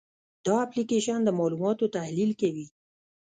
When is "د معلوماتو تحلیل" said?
1.23-2.31